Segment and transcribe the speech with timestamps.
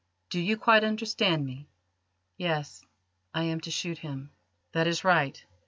[0.31, 1.67] Do you quite understand me?"
[2.35, 2.83] "Yes;
[3.35, 4.31] I am to shoot him."
[4.71, 5.45] "That is right.